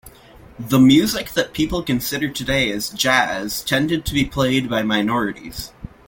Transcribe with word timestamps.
The 0.57 0.79
music 0.79 1.33
that 1.33 1.53
people 1.53 1.83
consider 1.83 2.27
today 2.27 2.71
as 2.71 2.89
"jazz" 2.89 3.63
tended 3.63 4.03
to 4.07 4.15
be 4.15 4.25
played 4.25 4.67
by 4.67 4.81
minorities. 4.81 5.73